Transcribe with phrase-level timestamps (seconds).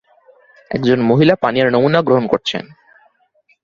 [0.71, 2.63] একজন মহিলা পানীয়ের নমুনা গ্রহণ করছেন।